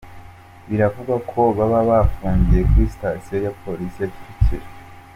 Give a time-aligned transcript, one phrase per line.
[0.69, 4.65] Biravugwa ko baba bafungiye kuri Station ya Police ya Kicukiro